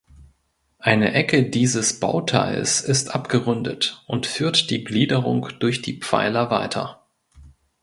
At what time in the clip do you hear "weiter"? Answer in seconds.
6.49-7.05